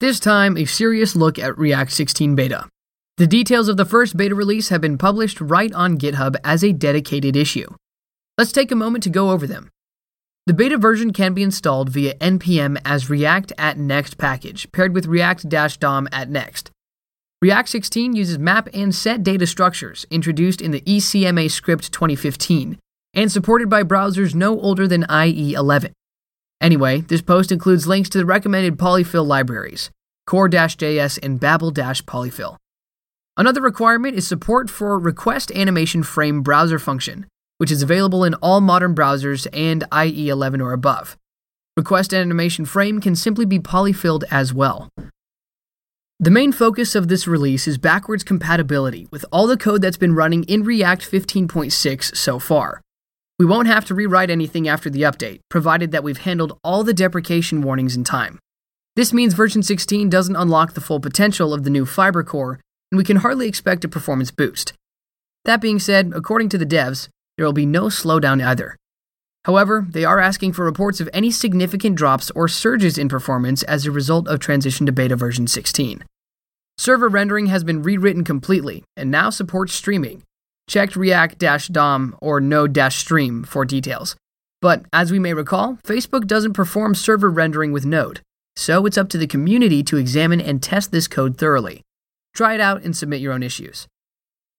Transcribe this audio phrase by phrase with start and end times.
[0.00, 2.66] This time, a serious look at React 16 beta.
[3.18, 6.72] The details of the first beta release have been published right on GitHub as a
[6.72, 7.66] dedicated issue.
[8.38, 9.68] Let's take a moment to go over them.
[10.46, 15.04] The beta version can be installed via npm as React at Next package, paired with
[15.04, 16.70] React DOM at Next.
[17.42, 22.78] React 16 uses map and set data structures introduced in the ECMA script 2015
[23.12, 25.92] and supported by browsers no older than IE 11.
[26.60, 29.90] Anyway, this post includes links to the recommended polyfill libraries,
[30.26, 32.56] core-js and babel-polyfill.
[33.36, 38.60] Another requirement is support for request animation frame browser function, which is available in all
[38.60, 41.16] modern browsers and IE 11 or above.
[41.76, 44.90] Request animation frame can simply be polyfilled as well.
[46.18, 50.14] The main focus of this release is backwards compatibility with all the code that's been
[50.14, 52.82] running in React 15.6 so far.
[53.40, 56.92] We won't have to rewrite anything after the update, provided that we've handled all the
[56.92, 58.38] deprecation warnings in time.
[58.96, 62.60] This means version 16 doesn't unlock the full potential of the new Fiber core,
[62.92, 64.74] and we can hardly expect a performance boost.
[65.46, 68.76] That being said, according to the devs, there will be no slowdown either.
[69.46, 73.86] However, they are asking for reports of any significant drops or surges in performance as
[73.86, 76.04] a result of transition to beta version 16.
[76.76, 80.24] Server rendering has been rewritten completely and now supports streaming,
[80.70, 81.40] Check React
[81.72, 84.14] DOM or Node Stream for details.
[84.62, 88.20] But as we may recall, Facebook doesn't perform server rendering with Node,
[88.54, 91.82] so it's up to the community to examine and test this code thoroughly.
[92.36, 93.88] Try it out and submit your own issues.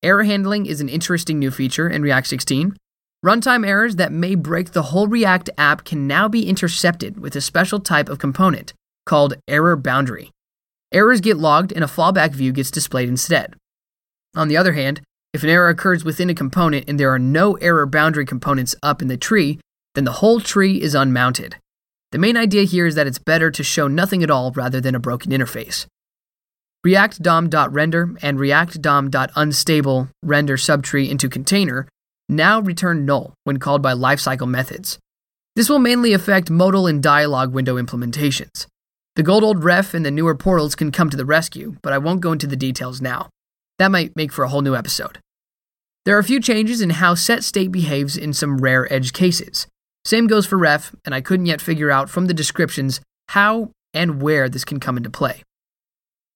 [0.04, 2.76] Error handling is an interesting new feature in React 16.
[3.26, 7.42] Runtime errors that may break the whole React app can now be intercepted with a
[7.42, 8.74] special type of component
[9.06, 10.30] called error boundary.
[10.92, 13.56] Errors get logged and a fallback view gets displayed instead.
[14.36, 15.00] On the other hand,
[15.34, 19.02] if an error occurs within a component and there are no error boundary components up
[19.02, 19.60] in the tree,
[19.96, 21.56] then the whole tree is unmounted.
[22.12, 24.96] The main idea here is that it's better to show nothing at all rather than
[24.96, 25.86] a broken interface.
[26.84, 31.88] React DOM.render and React DOM.unstable render subtree into container
[32.28, 34.98] now return null when called by lifecycle methods.
[35.56, 38.68] This will mainly affect modal and dialog window implementations.
[39.16, 41.98] The gold old ref and the newer portals can come to the rescue, but I
[41.98, 43.30] won't go into the details now.
[43.82, 45.18] That might make for a whole new episode.
[46.06, 49.66] There are a few changes in how set state behaves in some rare edge cases.
[50.06, 54.22] Same goes for ref, and I couldn't yet figure out from the descriptions how and
[54.22, 55.42] where this can come into play.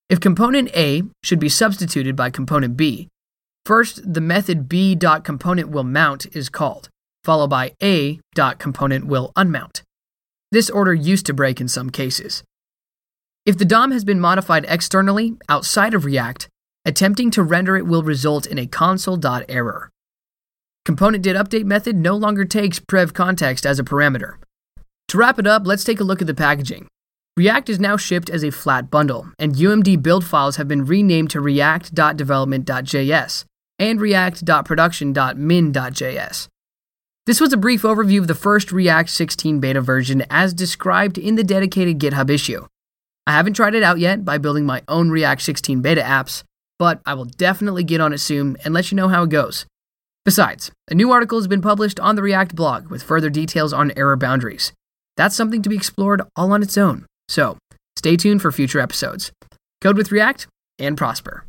[0.09, 3.09] If component A should be substituted by component B,
[3.63, 6.89] first the method b.component will mount is called,
[7.23, 9.83] followed by a.component will unmount.
[10.51, 12.43] This order used to break in some cases.
[13.45, 16.49] If the DOM has been modified externally outside of React,
[16.85, 19.89] Attempting to render it will result in a console.error.
[20.85, 24.35] Component did update method no longer takes prev context as a parameter.
[25.07, 26.87] To wrap it up, let's take a look at the packaging.
[27.35, 31.31] React is now shipped as a flat bundle, and UMD build files have been renamed
[31.31, 33.45] to react.development.js
[33.79, 36.47] and react.production.min.js.
[37.25, 41.33] This was a brief overview of the first React 16 beta version as described in
[41.33, 42.67] the dedicated GitHub issue.
[43.25, 46.43] I haven't tried it out yet by building my own React 16 beta apps,
[46.77, 49.65] but I will definitely get on it soon and let you know how it goes.
[50.23, 53.93] Besides, a new article has been published on the React blog with further details on
[53.95, 54.73] error boundaries.
[55.17, 57.57] That's something to be explored all on its own, so
[57.95, 59.31] stay tuned for future episodes.
[59.81, 60.47] Code with React
[60.79, 61.45] and prosper.